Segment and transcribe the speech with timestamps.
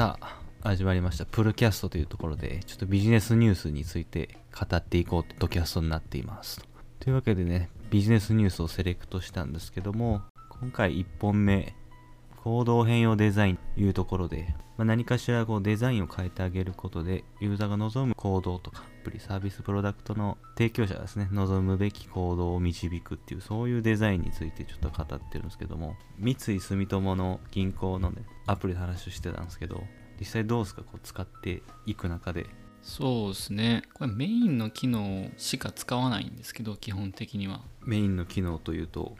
[0.00, 1.26] さあ始まりました。
[1.26, 6.66] プルキャストというところでちょっとビジネスニュースについて語っていこうとドキャストになっています。
[7.00, 10.22] というわけでねビジネスニュースをセレクトしたんですけども
[10.58, 11.74] 今回1本目
[12.42, 29.82] 行動変容デザインというところで、まあ、何かしらこうデザインを変えてあげることでユーザーが望む行動とかアプリサービスプロダクトの提供者がですね望むべき行動を導くっていうそういうデザインについてちょっと語ってるんですけども三井住友の銀行のねアプリで話をしてたんですけど
[30.18, 30.82] 実際どうですか？
[30.82, 32.46] こう使っていく中で。
[32.82, 33.82] そうですね。
[33.94, 37.60] これメインの機能しか使わないんですけど基本的には。
[37.84, 39.16] メインの機能というと？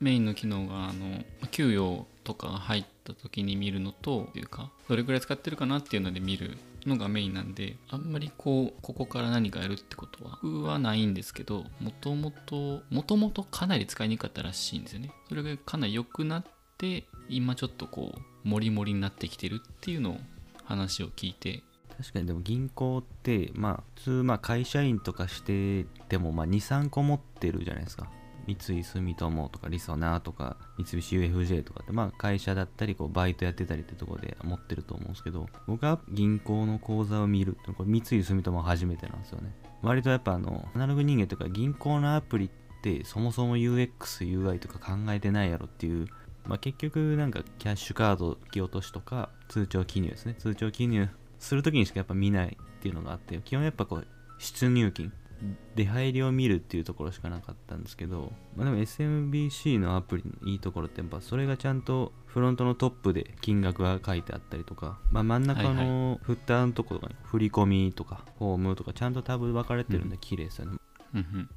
[0.00, 15.12] メインの機能があの給与とかが入った時に見るのというかどれくらい使ってるかなっていうので見るのがメインなんであんまりこうここから何かやるってことははないんですけどもともともともとかなり使いにくかったらしいんですよね。
[15.28, 16.44] それがかなり良くなっ
[16.78, 20.16] て今ちょっとこうモリモリになってきてるっていうのを
[20.64, 21.62] 話を聞いて。
[21.96, 28.08] 確かにでも銀行ってまあ普通まあ会社員とかしててもまあ23個持ってるじゃないですか。
[28.46, 39.54] 三井住友とかりそなとか三菱 UFJ とかってまあ会社だったりこうバイトやってたりってとこで持ってると思うんですけど僕は銀行の口座を見るってこれ三井住友初めてなんですよね。
[39.82, 42.50] 割とやっぱあのアナログ人間とか銀行のアプリっ
[42.82, 43.90] てそもそも UX、
[44.26, 46.08] UI とか考えてないやろっていう
[46.46, 50.34] まあ、結局なんかキャッシュカード引き落としとか通帳記入ですね。
[50.34, 54.06] 通帳記入するときにしかやっぱ見ないっていうのがあって基本やっぱこう
[54.38, 55.12] 出入金
[55.74, 70.78] 出入りを見るっていうところしかなかったんですけど、まあ、でも SMBC のアプリのいいところってやっぱそれがちゃんとフロントのトップで金額が書いてあったりとか、まあ、真ん中のフッターのところとかに振り込みとかフォームとかちゃんとタブ分かれてるんで綺麗ですよね、
[71.14, 71.48] うん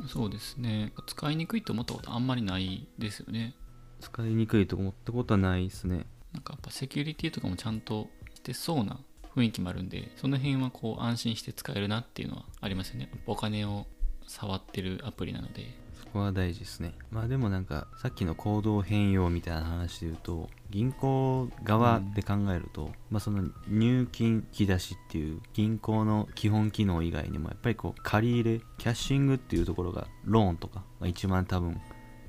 [0.00, 0.92] うん、そうですね。
[1.06, 3.54] 使いにくいと思ったことあんまりないですよね
[4.00, 6.06] 使いにくいと思ったことはないですね。
[6.32, 9.00] なんかやっぱセキュリティとかもちゃんとしてそうな
[9.34, 13.10] 雰囲気もあるんでその辺はこう安心して使えるなっていうのはありますよね。
[13.26, 13.86] お金を
[14.26, 15.78] 触ってるアプリなので。
[16.00, 16.94] そこは大事ですね。
[17.10, 31.80] まあでもなんかさっきの行動変容みたいな話で言うと銀行側で考えると、うん、まあその入金引き出しっていう銀行の基本機能以外にもやっぱりこう借り入れキャッシングっていうところがローンとかが一番多分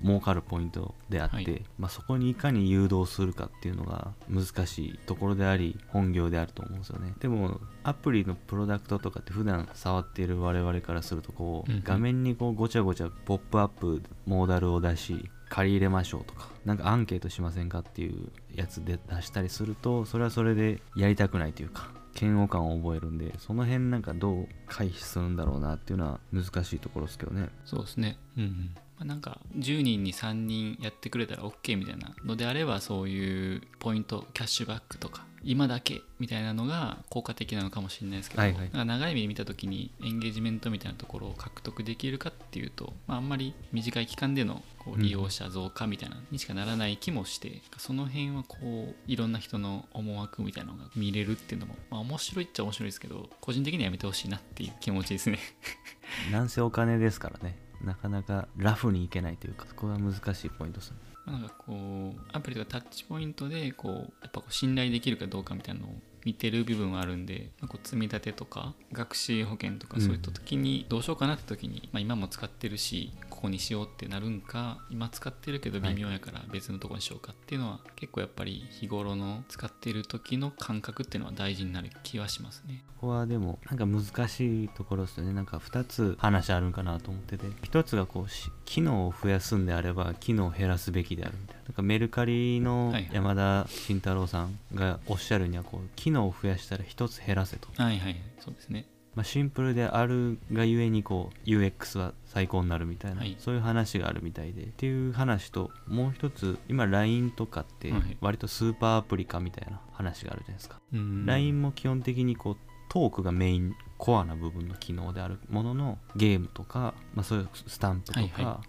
[0.03, 7.13] 儲かるポイントであって、はい、まあ、そこにいかに誘導するかっていうのが難しいところであり本業であると思うんですよね。
[7.19, 21.89] でもアプリのプロダクトとかって普段触っている我々からするとこう、うん、画面にこうごちゃごちゃポップアップモーダルを出し借り入れましょうとかなんかアンケートしませんかっていうやつで出したりするとそれはそれでやりたくないというか
[22.19, 27.49] 嫌悪感を覚えるんでその辺なんかどう回避するんだろうなっていうのは難しいところですけどね。
[27.65, 28.17] そうですね。
[28.37, 28.75] うん、うん。
[28.75, 55.39] まあ、なんか10人に3人やってくれたら OK みたいなのであればそういうポイントキャッシュバックとか今だけみたいなのが効果的なのかもしれないですけど、はいはい、長い目で見た時にエンゲージメントみたいなところを獲得できるかっていうと、まあ、あんまり短い期間でのこう利用者増加みたいなにしかならない気もして、うん、その辺はこういろんな人の思惑みたいなのが見れるっていうのも、まあ、面白いっちゃ面白いですけど個人的にはやめてほしいなっていう気持ちですね。
[56.31, 60.97] なんせお金ですからねなかなかラフにいけないというかそこが難しいポイントですね。
[61.25, 82.83] なんかこうアプリとかタッチポイントでこうやっぱこう信頼できるかどうかみたいなのを見てる部分はあるんで、まあ、こう積み立てとか学習保険とかそういった時にどうしようかなって時に、まあ、今も使ってるしここにしようってなるんか今使ってるけど微妙やから別のとこにしようかっていうのは、結構やっぱり日頃の使ってる時の感覚っていうのは大事になる気はしますね。
[82.99, 85.33] ここはでもなんか難しいところですよね。
[85.33, 87.47] なんか2つ話あるんかなと思ってて。
[87.47, 88.31] 1つがこう
[88.65, 91.63] 機能を増やすんであれば機能を減らすべきであるみたいな。
[91.63, 97.69] なんかメルカリの山田慎太郎さんがおっしゃるにはこう機能を増やしたら1つ減らせと。
[97.75, 98.15] はいはい。
[98.39, 98.85] そうですね
[99.15, 112.57] まあ、シンプルであるがゆえにこう UX は最高になるみたいな、はい、そういう話があるみたいでっていう話ともう一つ今 LINE とかって割とスーパーアプリ化みたいな話があるじゃないですか、はい、LINE も基本的にこう
[112.89, 118.61] トークがメインコアな部分の機能であるもののゲームとか、まあ、そういうスタンプとか、はいは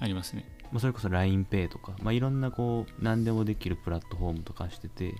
[0.00, 0.46] い、ありますね。
[0.72, 5.14] まあ、それこそ LINEPay とか、まあ、いろんなこう何でもできるプラットフォームとかしてて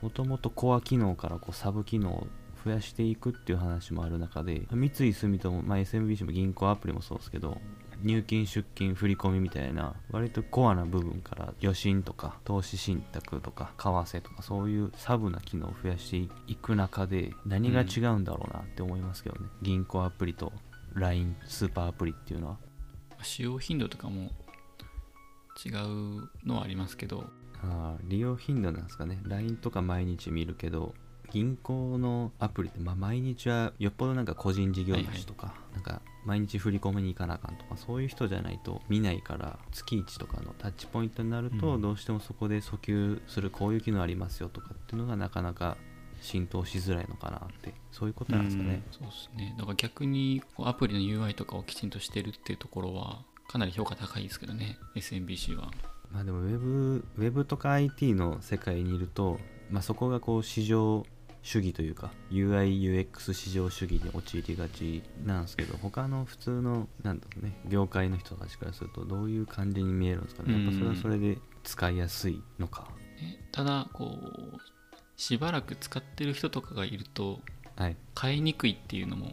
[0.00, 2.26] もともとコア機能からこうサブ機能
[2.64, 7.58] 増やしていくっていう話もある中で三井住友、まあ、SMBC も銀行アプリもそうですけど
[8.02, 20.52] 入金出金振込みたいな割とコアな部分から余震とか投資信託とか為替とかそういうサブな機能を増やしていく中で何が違うんだろうなって思いますけどね、うん、銀行アプリと
[20.94, 22.56] LINE スーパーアプリっていうのは。
[23.22, 24.30] 使用頻度とかも
[25.64, 27.24] 違うのはありますけど。
[27.62, 29.20] あー利用頻度なんですかね。
[29.24, 30.94] LINE とか毎日見るけど
[31.30, 41.80] 銀行のアプリって、まあ、毎日はよっぽどなんか個人事業主とか、なんか毎日振り込みに行かなあかんとかそういう人じゃないと見ないから月1とかのタッチポイントになると、うん。
[41.80, 45.76] どうしてもそこで訴求するこういう機能ありますよとかっていうのがなかなか
[46.20, 48.82] 浸透しづらいのかなってそういうことなんですかね。
[48.90, 49.54] そうですね。
[49.58, 54.78] だから逆にこうアプリの UI とかをきちんとしてるっていうところはかなり評価高いですけどね。
[54.96, 55.70] SMBC は。
[56.12, 59.38] まあでもウェブウェブとか IT の世界にいると、
[59.70, 61.06] まあ、そこがこう市場
[61.42, 70.52] 主義というか UIUX 市場主義に陥りがちなんですけど他の普通のなんだろうね業界の人たちからするとどういう感じに見えるんですかね。
[70.52, 72.88] やっぱそれはそれで使いやすいのか、
[73.20, 74.58] ねただこう
[75.16, 77.40] しばらく使ってる人とかがいると
[77.76, 79.32] はい、買いにくいっていうのも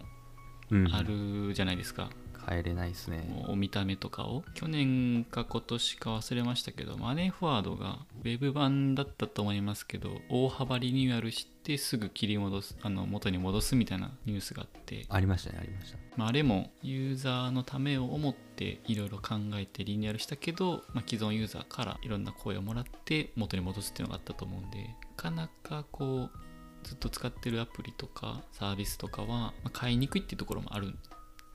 [0.70, 2.10] うん、あるじゃないですか、
[2.48, 3.28] 変えれないですね。
[3.30, 15.98] もうお見た目とかを去年か今年か忘れましたけどマネーフォワードがウェブ版だったと思いますけど大幅リニューアルしてすぐ切り戻すあの元に戻すみたいなニュースがあって、ありましたねありました。
[16.16, 24.86] まあ、あれもユーザーのためを思っていろいろ考えてリニューアルしたけど、まあ、既存ユーザーからいろんな声をもらって元に戻すっていうのがあったと思うんでな
[25.16, 26.48] かなかこう
[26.84, 30.98] ずっと使ってるアプリとかサービスとかは、まあ買いにくいっていうところもあるん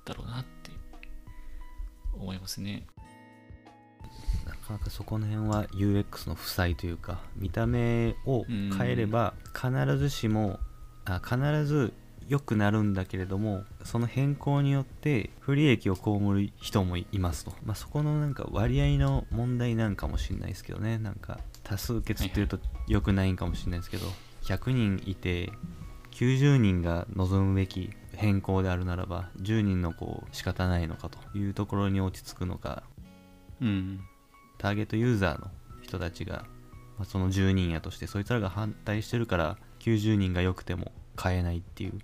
[0.04, 0.61] だろうなって
[2.14, 2.86] 思いますね。
[4.46, 10.58] なかなかそこの辺は UX の負債というか見た目を変えれば必ずしも
[11.04, 11.92] あ必ず
[12.28, 20.98] 良くなるんだけれどもその変更によって不利益を被る人もいますと、まあ、そこのなんか割合の問題なんかもしれないですけどね。
[20.98, 22.58] なんか多数決っていうと
[22.88, 24.06] 良くないんかもしれないですけど。
[24.42, 25.52] 100人いて
[26.12, 32.82] 90人が望むべき変更であるならば10人のこう仕方ないのかというところに落ち着くのか
[33.60, 34.00] うん。
[34.58, 35.50] ターゲットユーザーの
[35.82, 36.44] 人たちが、
[36.98, 41.98] まあ、その10人やとしてそいつらが反対してるから90人が良くても買えないっていう、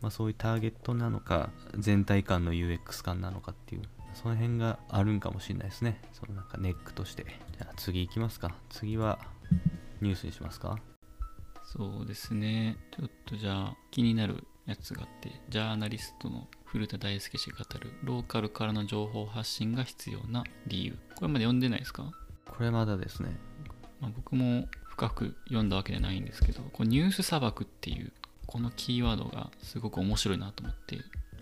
[0.00, 3.82] まあ、そういうターゲットなのか全体感の UX 感なのかっていう
[4.14, 6.00] その辺があるんかもしれないですね。
[6.12, 7.24] そのなんかネックとして。
[7.24, 8.54] じゃあ次行きますか。
[8.68, 9.18] 次は
[10.00, 10.78] ニュースにしますか
[11.76, 12.76] そうですね。
[12.90, 20.98] ちょっとじゃあ気になるやつがあって、ジャーナリストの古田大輔氏が語るローカルからの情報発信が必要な理由。
[21.14, 22.10] これまで読んでないですか、
[22.46, 23.38] これまだですね
[24.00, 28.12] まあ、僕も深く読んだわけじゃないんですけど、こうニュース砂漠っていう
[28.46, 30.98] このキーワードがすごく面白いなと思って、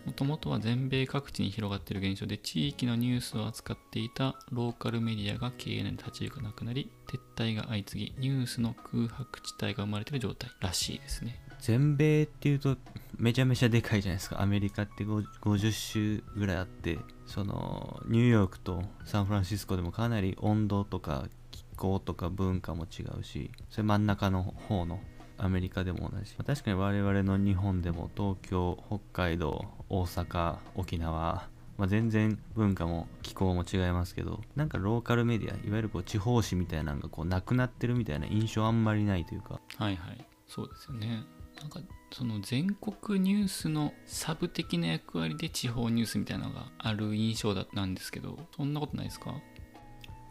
[0.07, 11.41] もともとは全米各地に広がっている現象で地域のニュースを扱っていたローカルメディアが経営内で立ち行かなくなり撤退が相次ぎニュースの空白地帯が生まれている状態らしいですね。
[11.61, 12.77] 全米っていうと
[13.17, 14.41] めちゃめちゃでかいじゃないですか。
[14.41, 25.01] アメリカって50 50州ぐらいあってそのニューヨークとサンフランシスコでもかなり温度とか気候とか文化も違うしそれ真ん中の方の
[25.39, 31.49] アメリカでも同じ、確かに我々の日本でも東京北海道大阪沖縄
[31.79, 39.61] まあ、全然文化も気候も違いますけどなんかローカルメディアいわゆるこう地方紙みたいなのがこうなくなってるみたいな印象あんまりないというか。
[39.77, 40.27] はいはい。
[40.49, 41.23] そうですよね。
[41.61, 41.81] なんか
[42.11, 49.35] その全国ニュースのサブ的な役割で地方ニュースみたいなのがある印象だなんですけどそんなことないですか？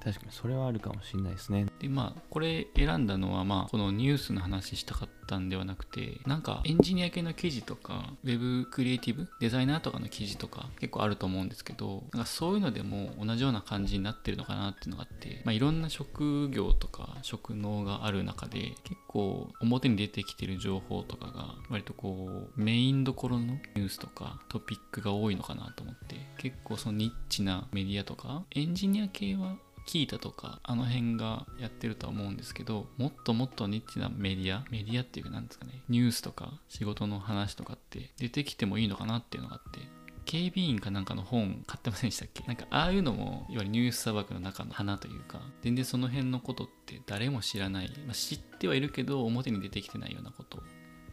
[0.08, 1.66] 確かにそれはあるかもしれないですね。
[1.80, 39.80] でまあこれ選んだのはまあこのニュースの話したかったんではなくてなんかエンジニア系の記事とかウェブクリエイティブデザイナーとかの記事とか結構あると思うんですけどなんかそういうのでも同じような感じになってるのかなっていうのがあって、まあ、いろんな職業とか職能がある中で結構表に出てきてる情報とかが割とこうメインどころのニュースとかトピックが多いのかなと思って結構そのニッチなメディアとかエンジニア系はキータとかあの辺がやってるとは思うんですけどもっともっとニッチなメディアメディアっていうかなんですかねニュースとか仕事の話とかって出てきてもいいのかなっていうのがあって
[40.26, 42.44] 警備員かなんかの本買ってませんでしたっけ？
[42.44, 50.62] なんかああいうのもいわゆるニュース砂漠の中の花というか全然その辺のことって誰も知らない、まあ、知ってはいるけど表に出てきてないようなこと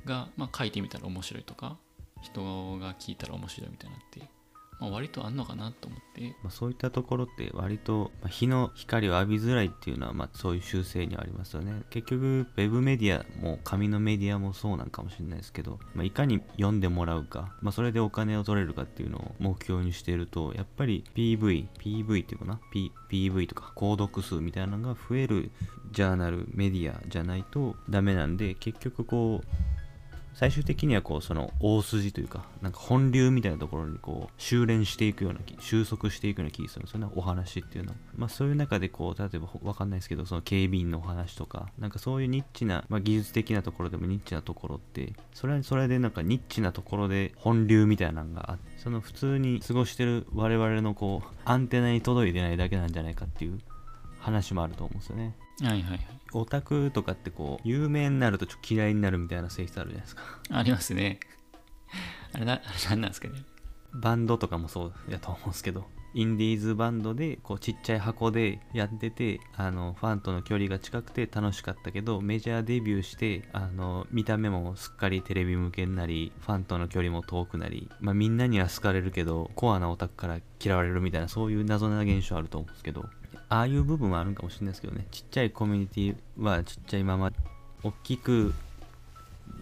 [0.04, 1.76] が、まあ、書いてみたら面白いとか
[2.22, 2.42] 人
[2.78, 4.22] が聞いたら面白いみたいなって、
[4.84, 6.36] まあ、割とあんのかなと思って。
[6.42, 11.82] まあ、そういったところって割と日の光を浴びづらいっていうのはまそういう習性にはありますよね。
[11.90, 25.50] 結局ウェブメディアも紙のメディアもそうなんかもしれないですけど、まあ、いかに読んでもらうか、ま、それでお金を取れるかっていうのを目標にしているとやっぱり PV PV っていうかな、P、PV とか購読数みたいなのが増える
[25.92, 29.73] ジャーナルメディアじゃないとダメなんで結局こう
[30.34, 37.92] 最終的にはこうその大筋というかなんか本流みたいなところにこう修練していくような気収束していくような気がするんですよねお話っていうの。
[37.92, 53.60] はまあそういう中でこう例えばわかんないですけどその警備員のお話とかなんかそういうニッチな、まあ、技術的なところでもニッチなところってそれはそれでなんかニッチなところで本流みたいなのがあってその普通に過ごしてる我々のこうアンテナに届いてないだけなんじゃないかっていう
[54.18, 55.34] 話もあると思うんですよね。
[55.62, 56.00] はいはいはい。
[56.32, 60.22] オタクとかってこう有名になるとちょっと嫌いになるみたいな性質あるじゃないですか。
[60.50, 61.20] ありますね。
[62.34, 63.44] あれなあれ何なんですかね。
[63.94, 65.84] バンドとかもそうやと思うんですけど
[66.14, 83.04] インディーズバンドでこうちっちゃい箱でやっててあのファンとの距離が近くて楽しかったけどメジャーデビューしてあの見た目もすっかりテレビ向けになりファンとの距離も遠くなり、まあ、みんなには好かれるけどコアなオタクから嫌われるみたいなそういう謎な現象あると思うんですけど
[83.48, 85.06] ああいう部分はあるかもしれないですけどね。
[85.10, 87.32] ちっちゃいコミュニティはちっちゃいまま
[87.82, 88.54] 大きく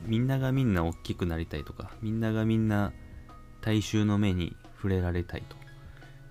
[0.06, 2.92] みんながみんな大きくなりたいとかみんながみんな
[3.60, 5.42] 大衆の目に触れられたい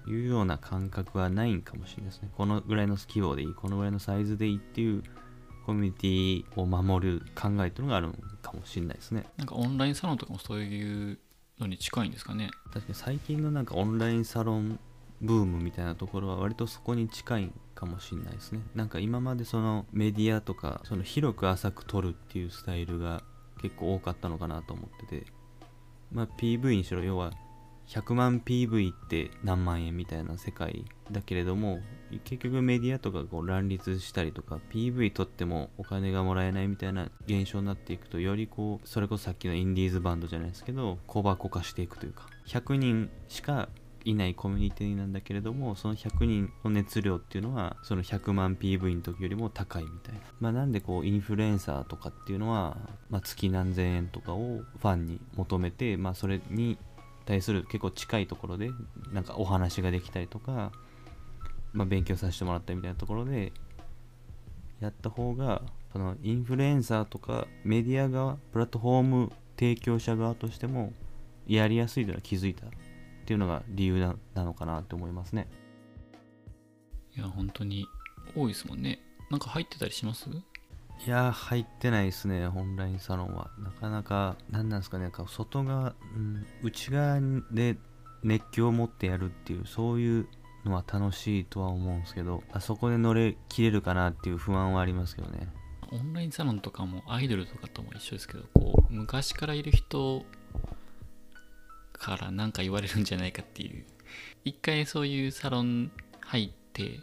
[0.06, 2.30] というような感覚はないんかもしれないですね。
[2.36, 5.04] このぐらいの規模でいいこのぐらいのサイズでいいっていう
[5.66, 9.26] コミュニティを守る考えっていうのがあるのかもしれないですね。
[9.38, 11.20] なんかオンラインサロンとかもそういう
[11.60, 12.50] のに近いんですかね。
[12.74, 14.80] 確かに最近のなんかオンラインサロン
[15.22, 18.62] ブームみたいなところは割とそこに近いかもしれないですね。
[18.76, 23.24] なんか今までそのメディアとかその広く浅く撮るっていうスタイルが
[23.62, 25.42] 結構多かったのかなと思ってて。
[26.12, 27.32] まあ PV にしろ要は
[27.88, 31.80] 100万 PV って何万円みたいな世界だけれども
[32.24, 43.70] 結局メディアとかこう乱立したりとか PV 撮ってもお金がもらえないみたいな現象になっていくとよりこうそれこそさっきのインディーズバンドじゃないですけど小箱化していくというか100人しか
[44.06, 50.22] いないコミュニティなんだけれどもその100人の熱量っていうのはその100万 PV の時よりも高いみたいな。
[50.40, 52.78] まあなんでこうインフルエンサーとかっていうのは、
[53.10, 56.78] まあ、月何千円とかをファンに求めてまあそれに
[57.26, 58.72] 対する結構近いところで
[59.12, 60.72] なんかお話ができたりとか、
[61.74, 63.54] まあ、勉強させてもらったみたいなところで
[64.80, 65.62] やった方が
[65.94, 70.92] そのインフルエンサーとかメディア側プラットフォーム提供者側としても
[71.48, 72.66] やりやすいというのは気づいた。
[73.22, 75.48] っていうのが理由ななのかなって思いますね。
[77.16, 77.86] いや本当に
[78.36, 79.00] 多いですもんね。
[79.30, 80.30] なんか入ってたりします？
[80.30, 83.50] いやー入ってないですねオンラインサロンは。
[83.60, 87.20] なかなか何なんですかねなんか外側、うん、内側
[87.52, 87.78] で
[88.24, 90.28] 熱狂を持ってやるっていうそういう
[90.64, 95.48] のは楽しいとは思うんですけどあそこで乗れ切れるかなっていう不安はありますけどね。
[95.92, 100.24] オンラインサロンとかもアイドルとかとも一緒ですけどこう昔からいる人
[102.02, 103.86] から何か言われるんじゃないかっていう。
[104.44, 105.92] 一回そういうサロン
[106.22, 107.00] 入って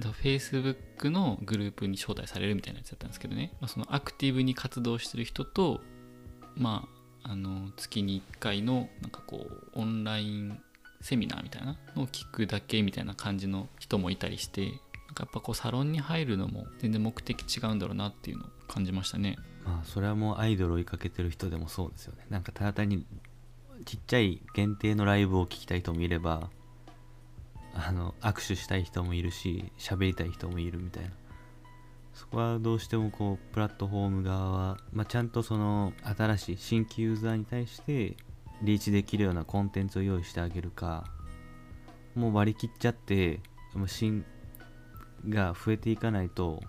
[0.00, 5.80] フェイスブックのグループに招待されるみたいなやつだったんですけどね、まあ、そのアクティブに活動してる人と
[6.54, 6.88] ま
[7.24, 10.60] ああの月に1回のなんかこうオンライン
[11.00, 14.72] セミナーみたいなのを聞くだけみたいな感じの人もいたりしてな
[15.12, 19.36] んかやっぱこうサロンに入るのも全然目的違うんだろうなっていうのを感じましたね。
[19.64, 22.26] まあそれはもうアイドルを追いかけてる人でもそうですよね。
[22.30, 23.04] なんかただ単に
[23.84, 26.50] ちっちゃい限定のライブを聴きたい人もいれば
[27.74, 31.10] あの握手したい人もいるし喋りたい人もいるみたいな。
[32.14, 38.16] そこはどうしてもこうプラットフォーム側は、まあ、ちゃんとその新しい新規ユーザーに対して
[38.62, 41.04] リーチできるようなコンテンツを用意してあげるか
[42.14, 43.40] もう割り切っちゃって
[43.74, 44.24] もう新
[45.28, 46.60] が増えていかないと、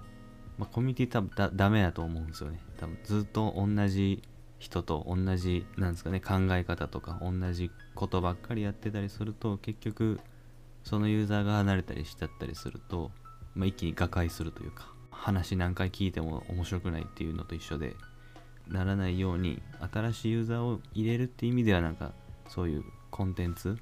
[0.58, 2.60] まあ、コミュニティ多分だダメだと思うんですよね。
[2.78, 4.24] 多分ずっと同じ
[4.64, 10.22] 人と同じなんですかね考え方とか同じことばっかりやってたりすると結局
[10.86, 13.12] そのユーザーが離れたりしちゃったりすると、
[13.56, 17.94] まあ、一気に瓦解するというか話何回聞いても面白くないっていうのと一緒で
[18.70, 22.14] ならないように新しいユーザーを入れるっていう意味ではなんか
[22.48, 23.78] そういうコンテンツ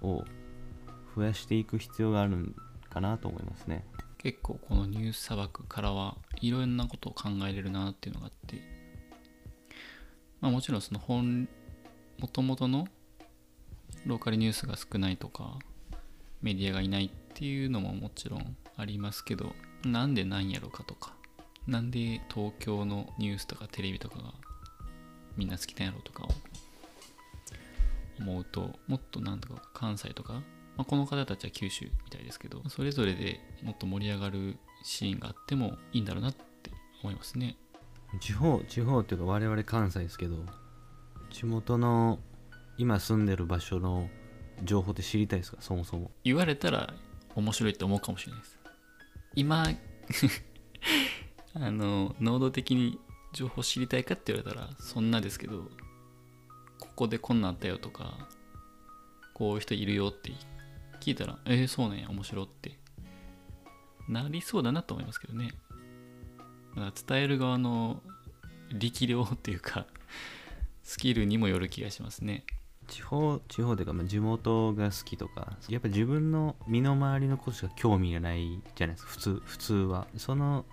[0.00, 0.24] を
[1.14, 2.54] 増やしていく必要があるん
[2.88, 3.84] かなと思いますね。
[4.16, 8.71] 結構このニュース砂漠からはいろんなことを考えれるなっていうのがあって
[10.42, 11.48] まあもちろんその本
[12.18, 12.86] もともとの
[14.04, 15.58] ローカルニュースが少ないとか
[16.42, 19.52] メディアがいないっていうのももちろんありますけど
[19.84, 21.14] なんでなんやろかとか
[21.66, 24.34] なんで東京のニュースとかテレビとかが
[25.36, 26.28] みんな好きなんやろとかを
[28.18, 30.42] 思うともっとなんとか関西とか、ま
[30.78, 36.70] あ、この方たちは九州みたいですけどそれぞれでもっと盛り上がるシーンがあってもいいんだろうなって
[37.02, 37.56] 思いますね。
[38.20, 40.36] 地方地方っていうか我々関西ですけど
[41.30, 42.18] 地元の
[42.78, 44.08] 今住んでる場所の
[44.64, 45.58] 情報って知りたいですか？
[45.60, 46.10] そもそも。
[46.24, 46.92] 言われたら
[47.34, 48.58] 面白いって思うかもしれないです。
[49.34, 49.66] 今
[51.54, 52.98] あの能動的に
[53.32, 55.70] 情報知りたいかって言われたらそんなですけど
[56.78, 58.28] ここでこんなんあったよとか
[59.34, 60.32] こういう人いるよって
[61.00, 62.78] 聞いたらえー、そうなんや面白って。
[64.08, 65.52] なりそうだなと思いますけどね。
[66.74, 68.00] 伝える側の
[68.72, 69.86] 力量っていうか
[70.82, 72.44] スキルにもよる気がしますね。
[72.88, 79.10] 地方地方というか、まあ、地元が好きとかやっぱ自分の身の回りのことしか興味がないじゃないですか。
[79.12, 80.06] 普通普通は。
[80.16, 80.64] その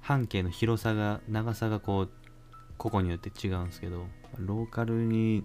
[0.00, 2.10] 半径の広さが長さがこう
[2.76, 4.06] 個々によって違うんですけど
[4.38, 5.44] ローカルに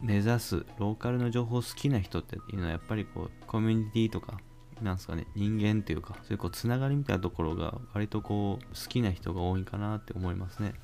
[0.00, 4.38] 目指すローカルの情報好きな人っていうのはやっぱりこうコミュニティとか
[4.82, 10.74] なんすかね人間っていうかそういうこうつながりみたいなところが割とこう好きな人が多いかなって思いますね。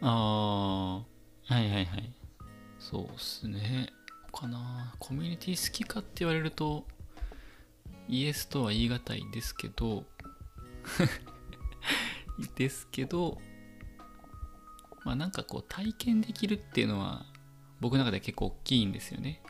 [0.00, 1.04] ああは
[1.50, 2.12] いはいはい。
[2.78, 3.90] そうっすね。
[4.32, 4.94] かな。
[4.98, 6.84] コミュニティ好きかって言われると
[8.08, 10.04] イエスとは言い難いですけど
[12.54, 13.40] ですけど
[15.04, 17.26] まあなんかこう体験できるっていうのは
[17.80, 19.42] 僕の中で結構大きいんですよね。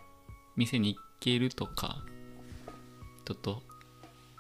[0.57, 2.05] 店に行けるとか
[3.25, 3.63] 人と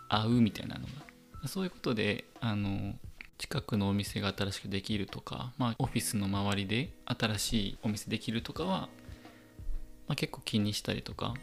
[0.09, 1.49] 会うみたいなのが。
[1.49, 2.95] そういうことであの
[3.39, 8.89] 近くのお店が新しくできるとか、まあ、オフィスの周りで新しいお店できるとかは、
[10.09, 11.35] まあ、結構気にしたりとか、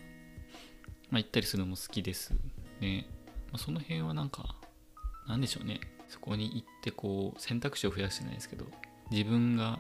[1.10, 2.34] まあ、行ったりするのも好きです
[2.82, 3.06] ね、
[3.52, 4.56] まあ、その辺はなんか
[5.28, 5.80] なんでしょうね。
[6.10, 8.66] そこに行ってこう選択肢を増やしてないですけど
[9.10, 9.80] 自分が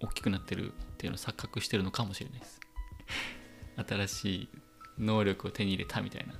[0.00, 2.60] 大きくなってるっていうのを錯覚してるのかもしれないです。
[3.88, 4.48] 新しい
[4.98, 6.34] 能力を手に入れたみたいな。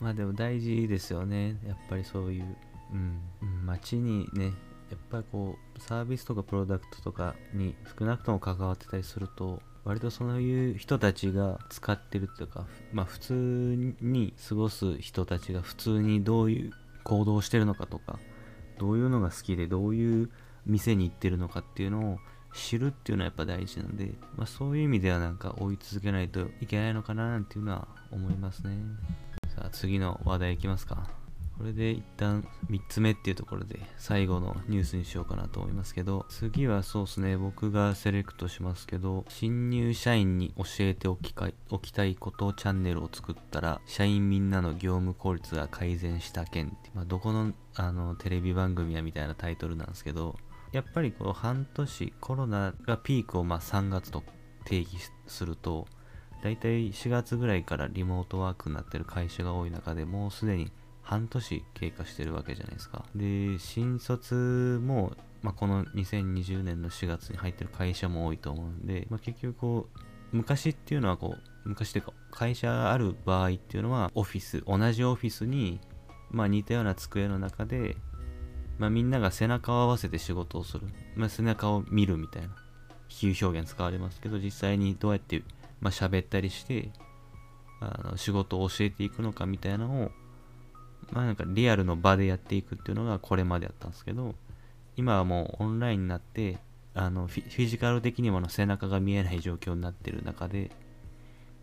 [0.00, 1.58] まあでも大事ですよね。
[1.66, 2.56] やっぱりそういう
[2.92, 3.20] うん、
[3.64, 4.52] 街にね
[4.90, 16.72] やっぱりこうサービスとかプロダクトとかに少なくとも関わってたりすると割とそういう人たちが使ってるというかまあ普通に過ごす人たちが普通にどういう
[17.04, 18.18] 行動してるのかとか
[18.78, 20.30] どういうのが好きでどういう
[20.66, 22.18] 店に行ってるのかっていうのを
[22.52, 28.76] 知るっていうのはやっぱ大事なんで、まあ、そういう意味ではなんか追い続けないといけないのかななんていうのは思いますね。
[29.60, 31.06] さあ次の話題いきますか。
[31.58, 37.36] これで一旦3つ目っていうところで最後のニュースにしようかなと思いますけど次はそうですね。
[37.36, 50.36] 僕がセレクトしますけど新入社員に教えておきかおきたいことチャンネルを作ったら社員みんなの業務効率が改善した件って、まあ、どこのあのテレビ番組やみたいなタイトルなんですけど
[50.72, 54.24] やっぱりこの半年コロナがピークをまあ3月と
[54.64, 54.96] 定義
[55.26, 55.86] すると
[56.42, 60.70] 大体4月ぐらいからリモートワークになってる会社が多い中でもうすでに
[61.02, 63.04] 半年経過してるわけじゃないですか。
[63.14, 69.98] で、新卒も、まあ、この2020年の4月に入ってる会社も多いと思うんで、まあ、結局こう、
[70.32, 75.80] 昔っていうのはこう、昔っていうか、会社ある場合っていうのは、オフィス、同じオフィスに、
[76.30, 77.96] まあ似たような机の中で、
[78.78, 80.86] まあみんなが背中を合わせて仕事をする。
[81.16, 82.54] まあ背中を見るみたいな
[83.08, 85.42] 比喩表現使われますけど、実際にどうやって、
[85.80, 86.90] まあ喋ったりして、
[87.80, 90.10] あの仕事を教えていくのかみたいなのを
[91.12, 94.34] まあなんかリアルの場でやっていくっていうのがこれまでやったんですけど、
[94.96, 96.58] 今はもうオンラインになって、
[96.94, 100.70] あのフィジカル的にもの背中が見えない状況になってる中で、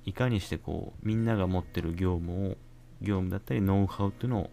[0.06, 2.58] いかにしてこう、みんなが持ってる業務を、
[3.02, 4.50] 業務だったりノウハウっていうのを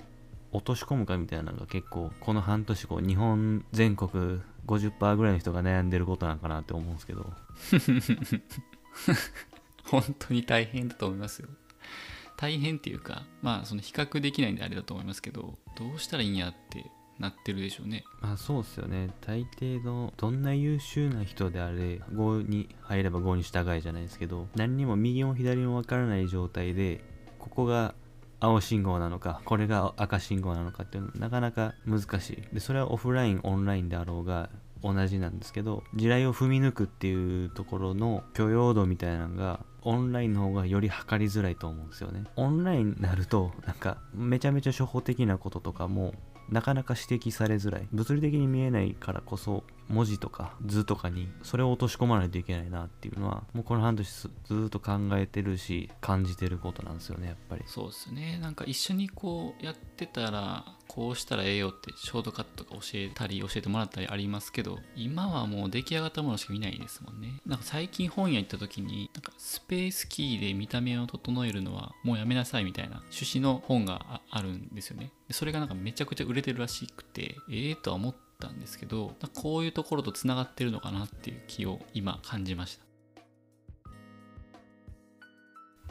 [0.52, 7.32] 落とし込むかみたいなのが結構、この半年こう、日本全国50%ぐらいの人が悩んでることなんかなって思うんですけど、
[9.86, 11.48] 本当に大変だと思いますよ
[12.36, 16.84] 大変っていうかまあその比較できないんであれだと思いますけどどうしたらいいんやって
[17.18, 19.10] なってるでしょうねまあそうっすよね。
[19.20, 27.04] 大抵の、どんな優秀な人であれ、5に入れば5に従いじゃないですけど、何にも右も左もわからない状態で、
[27.38, 27.94] ここが
[28.40, 32.54] 青信号なのか、これが赤信号なのかっていうのはなかなか難しい。
[32.54, 34.50] で、それはオフライン、オンラインであろうが、
[34.82, 42.24] 同じなんですけど、地雷を踏み抜くっていうところの許容度みたいなのが、オンラインの方がより測りづらいと思うんですよね。
[42.36, 46.14] オンラインになると、なんか、めちゃめちゃ初歩的なこととかも、
[46.48, 54.28] なかなか指摘されづらい物理的に見えないからこそ文字とか図とかにそれを落とし込まないといけないなっていうのはもうこの半年ず
[54.66, 57.62] っと考えてるし感じてることなんですよねやっぱり。
[57.66, 58.38] そうですね。
[58.38, 67.40] なんか一緒にこうやってたらこうしたらええよってショートカットとか教えたり教えてもらったりありますけど今はもう出来上がったものしか見ないですもんね。
[67.46, 75.10] なんか最近本屋行った時になんかスペースキーで見た目を整えるのはもうやめなさいみたいな趣旨の本があるんですよね。
[75.30, 82.84] それがなんかめちゃくちゃ売れてるらしくてええとは思ってたんですけどこういうところとつながってるのかなっていう気を今感じました。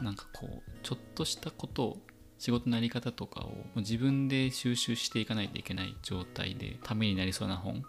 [0.02, 1.98] なんかこうちょっとしたことを
[2.38, 7.84] 仕事のやり方とかを自分で収集していかないといけない状態でためになりそうな本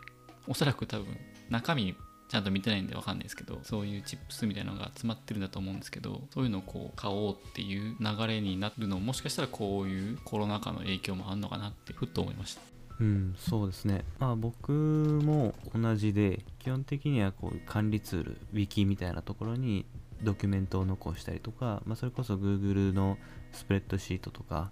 [0.48, 1.08] おそらく多分
[1.50, 1.96] 中身
[2.30, 12.75] ちゃんと見てないんで分かんないですけどそういうチップスみたいなのが詰まってるんだと思うんですけどそういうのをこう買おうっていう流れになるのももしかしたらこういうコロナ禍の影響もあるのかなってふっと思いました。
[13.00, 14.06] うんそうですね。
[14.20, 19.86] まあ僕も同じで基本的にはこう管理ツール Wiki みたいなところに
[20.24, 23.18] ドキュメントを残したりとか、まあ、それこそ Google の
[23.52, 24.70] スプレッドシートとか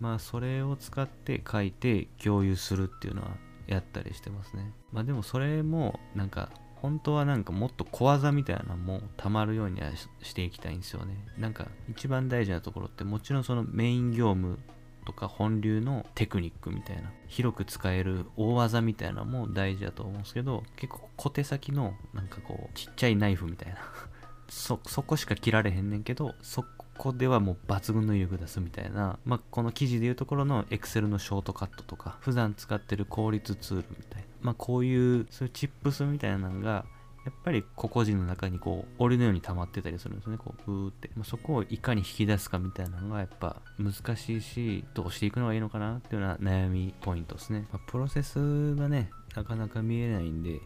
[0.00, 3.30] まあそれを使って書いて共有するっていうのは
[3.66, 4.72] やったりしてますね。
[4.92, 9.90] まあでもそれもなんか本当はなんかもっと小技みたいなのもたまるようには
[10.22, 11.16] していきたいんですよね。
[11.38, 14.58] なんか一番大事なところってもちろんそのメイン業務
[15.04, 23.78] とか本流のテクニックみたいな広く使える大技みたいなのも大事だと思うんですけど結構小手先のなんかこうちっちゃいナイフみたいな
[24.48, 26.64] そこしか切られへんねんけどそ
[26.96, 36.84] こではもう抜群の威力出すみたいな、まあ、この記事でいうところの Excel のショートカットとか普段使ってる効率ツールみたいな、まあ、こういうそういうチップスみたいなのが
[37.24, 40.36] やっぱり個々人の中にこう檻のように溜まってたりするんですね。
[40.36, 50.60] こうブーって、まあ、そこをいかに引き出すかみたいなのがやっぱ難しいしどうしていくのがいいのかなっていうような悩みポイントですね、まあ、プロセスがねなかなか見えないんで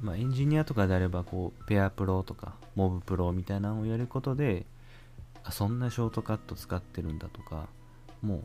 [0.00, 4.66] まあ、エンジニアとかであればこうペアプロとかモブプロみたいなのをやることで
[5.44, 7.68] あそんなショートカット使ってるんだとか
[8.22, 8.42] も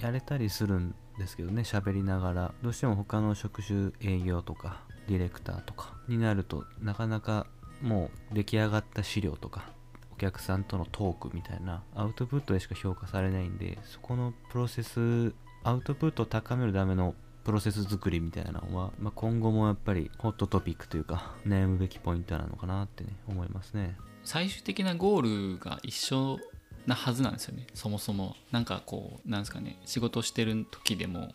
[0.00, 2.54] うやれたりするんですけどね喋りながら。
[2.62, 7.46] どうしても他の職種営業とかディレクターとかになるとなかなか
[7.80, 9.70] もう出来上がった資料とか
[10.12, 15.32] お客さんとのトークみたいなアウトプットでしか評価されないんでそこのプロセス
[15.64, 23.96] アウトプットを高めるためのプロセス作りみたいなのは、まあ、今後もやっぱりホットトピックというか悩むべきポイントなのかなってね思いますね。
[24.24, 26.38] 最終的なゴールが一緒
[26.86, 27.66] なはずなんですよね。
[27.74, 31.34] そもそもなんかこうなんですかね仕事してる時でも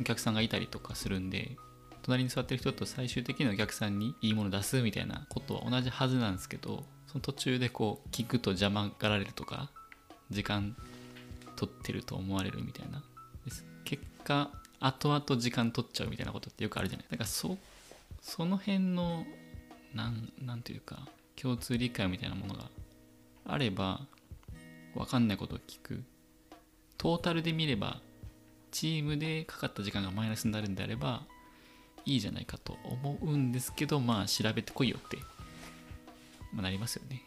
[0.00, 1.56] お客さんがいたりとかするんで
[2.02, 9.70] 隣に座ってる人と最終的にお客さんにいいもの出すみたいなことは同じはずなんですけどその途中でこう聞くと邪魔がられるとか
[10.30, 10.76] 時間
[11.56, 13.02] 取ってると思われるみたいな。
[13.44, 13.64] です。
[13.84, 17.06] 結果後々時間取っちゃうみたいなことってよくあるじゃない。
[17.10, 17.56] だからそ
[18.20, 19.24] その辺の
[19.94, 22.64] なんなんていうか共通理解みたいなものが
[23.44, 24.00] あれば
[24.94, 26.02] 分かんないことを聞く。
[26.98, 28.00] トータルで見れば
[28.70, 31.22] チームでかかった時間がマイナスになるんであれば
[32.04, 35.18] いいじゃないかと思うんですけどまあ調べてこいよって、
[36.52, 37.22] まあ、なりますよね。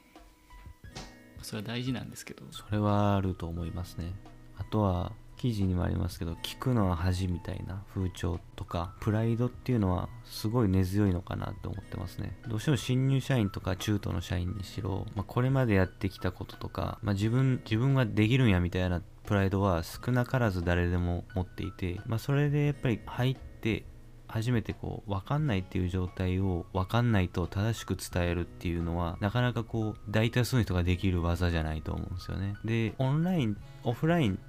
[1.42, 2.44] それは大事なんですけど。
[2.52, 4.14] それはあると思いますね。
[4.58, 12.38] あとは記事にもありますけど聞くのは恥みたいな風潮とかプライドっていうのはすごい根強いのかなって思ってますね。
[12.48, 23.84] どうしても新入社員とか中途の社員にしろ、まあ、これまでやってきたこととか、まあ、自分自分はできるんやみたいなプライドは少なからず誰でも持っていて、まあ、それでやっぱり入って
[24.28, 32.56] 初めてこう分かんないっていう状態を分かんないと正しく伝えるっていうのはなかなかこう大多数の人ができる技じゃないと思うんですよね。
[32.64, 34.40] でオンラインオフライン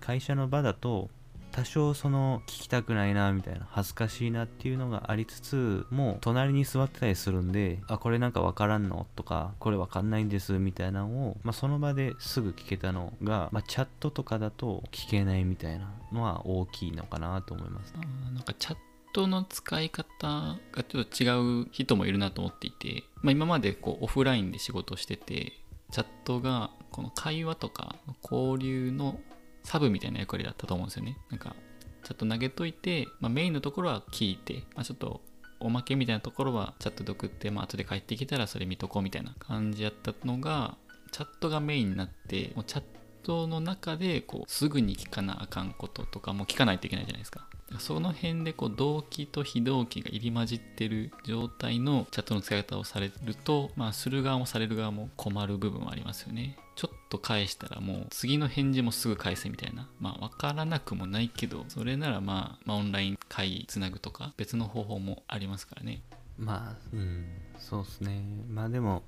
[0.00, 1.10] 会社の場だと
[1.52, 18.76] 多少その聞きたくないなみたいな恥ずかしいなっていうのがありつつもう隣に座ってたりするんであこれなんかわからんのとかこれわかんないんですみたいなのを、まあ、その場ですぐ聞けたのが、まあ、チャットとかだと聞けないみたいなのは大きいのかなと思いますあなんかチャッ
[19.12, 25.52] トの使い方がちょっと違う人もいるなと思っていて、まあ、今までこうオフラインで仕事してて
[25.90, 29.20] チャットがこの会話とか交流の
[29.62, 31.16] サブみたいな役割だったと思うんですよね。
[31.30, 31.54] なんか、
[32.02, 35.20] ちょっと投げといて、まあ、メインのところは聞いて、まあ、ちょっと
[35.60, 40.78] おまけみたいなところはチャットで送って、まあ後で帰ってきたらそれ見とこうみたいな感じやったのが、
[41.12, 42.82] チャットがメインになって、もうチャッ
[43.22, 47.46] トの中でこうすぐに聞かなあかんこととかも聞かないといけないじゃないですか。
[47.78, 56.56] その辺でこう動機と非動機が入り混じってる状態のチャットの使い方をされると、まあ、する側もされる側も困る部分はありますよね。
[56.74, 59.88] ちょっと返したらもう次の返事もすぐ返せみたいな。
[60.00, 66.02] まあ分からなくもないけど、それならまあ、まあ、オンライン会議つなぐとか別の方法もありますからね。
[66.38, 67.26] まあ、うん、
[67.58, 68.22] そうですね。
[68.48, 69.02] まあでも、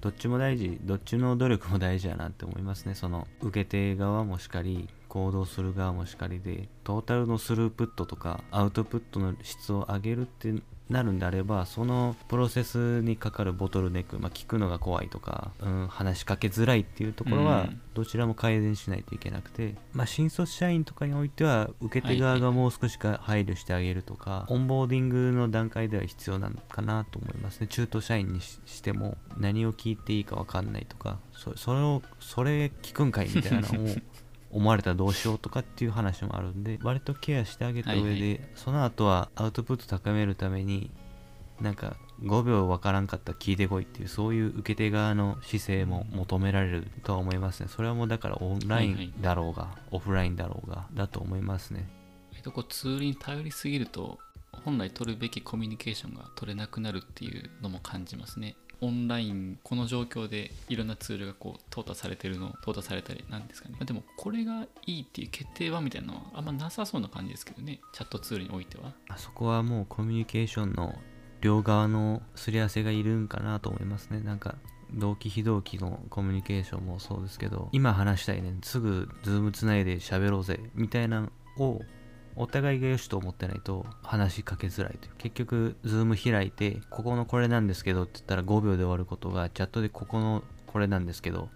[0.00, 2.94] どっちも大事、どっちの努力も大事やなって思いますね。
[2.94, 10.54] その受け手側もしっかり、行動する側もしかりでトータルのスループットとかアウトプットの質を上げるって
[10.90, 27.68] なるんであればそのプロセスにかかるボトルネック、まあ、聞くのが怖いとか、うん、話しかけづらいっていうところはどちらも改善しないといけなくて、まあ、新卒社員とかにおいては受け手側がもう少しか配慮してあげるとか、オンボーディングの段階では必要なのかなと思いますね。
[27.68, 33.86] 中途社員にしても何を聞いていいか分かんないとかそそれをそれ聞くんかいみたいなのを
[34.50, 40.90] 思われたらどうしようとかっていう話もあるんで割とケアしてあげた上で、はいはい、その後はアウトプット高めるために
[41.60, 47.68] なんか5秒わからんかったら聞いてこいっていうそういう受け手側の姿勢も求められるとは思いますね。
[47.68, 51.88] それはもうだからオンラインだろうが、オフラインだろうがだと思いますね。
[52.32, 54.18] 割とこうツールに頼りすぎると
[54.64, 63.76] 本来取るべきコミュニケーションが取れなくなるっていうのも感じますねオンラインこの状況でいろんなツールがこう淘汰されてるの淘汰されたりなんですかね。
[63.78, 67.80] までもこれがいいっていう決定はみたいなのはあんまなさそうな感じですけどね。
[67.92, 68.92] チャットツールにおいては。
[69.08, 70.94] あそこはもうコミュニケーションの
[71.40, 74.20] 両側のすり合わせがいるんかなと思いますね。
[74.20, 74.56] なんか
[74.92, 78.56] 同期非同期のコミュニケーションもそうですけど今話したいね。
[78.62, 80.60] すぐ Zoom つないで喋ろうぜ。
[80.74, 81.80] みたいなを
[82.36, 91.48] お互いが良しと思ってないと話しかけづらいという結局 Zoom 開いてここのこれなんですけどって言ったら5秒で終わることがチャットでここのこれなんですけど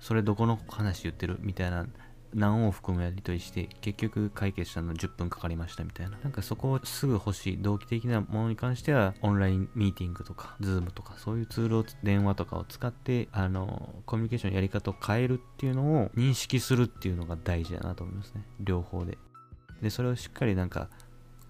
[0.00, 1.86] それどこの話言ってるみたいな
[2.34, 6.18] 何往復もやり取りして結局解決したの10分かかりましたみたいな。
[6.22, 18.42] なんかそこをすぐ欲しい同期的なものに関してはオンラインミーティングとかズームとかそういうツールを電話とかを使ってあのコミュニケーションのやり方を変えるっていうのを認識するっていうのが大事だなと思いますね。
[18.60, 19.16] 両方で。
[19.82, 20.88] でそれをしっかりなんか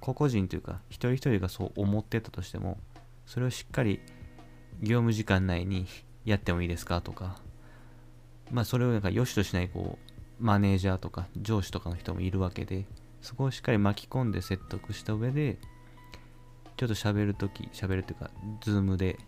[0.01, 2.79] 個々人というか一人一人がそう思ってたとしても
[3.27, 4.01] それをしっかり
[4.81, 5.87] 業務時間内に
[6.25, 7.01] やってもいいですか？
[7.01, 7.37] とか
[8.51, 10.13] まあそれをなんか良しとしないこう
[10.45, 12.87] マネージャーとか上司とかの人もいるわけで
[13.21, 15.59] そこをしっかり巻き込んで説得した上で
[16.77, 18.31] ちょっと喋るとき喋るっていうか
[18.61, 19.19] Zoom で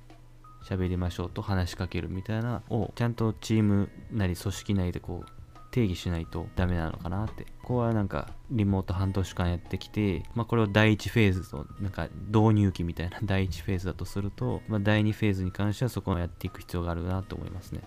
[0.63, 5.40] 喋りましょうと話しかけるみたいなをちゃんとチームなり組織内でこう
[5.71, 7.45] 定義しないとダメなのかなって。
[7.63, 17.83] ここはなんかリモート半年間やってきて、まあ、これを第1フェーズとなんか導入期みたいな 第1フェーズだとすると、まあ、第2フェーズに関してはそこをやっていく必要があるなと思いますね。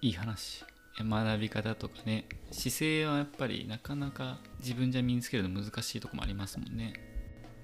[0.00, 0.64] いい話。
[0.98, 2.26] 学び方とかね。
[2.50, 7.11] 姿勢はやっぱりなかなか自分じゃ身につけるの難しいとこもありますもんね。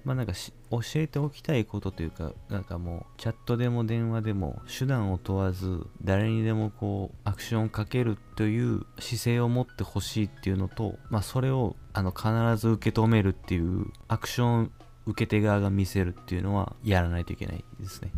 [0.05, 0.33] まあなんか
[0.71, 14.71] 教えておきたいことというかなんかもうチャットでも電話でも手段を問わず誰にでもこうアクションをかけるという姿勢を持ってほしいっていうのとまあそれをあの必ず受け止めるっていうアクション
[15.05, 18.11] 受け手側が見せるっていうのはやらないといけないですね。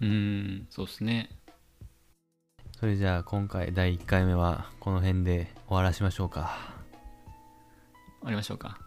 [0.00, 1.30] うんそうですね。
[2.78, 6.74] それじゃあ今回第1回目はこの辺で終わらしましょうか。
[8.20, 8.83] 終わりましょうか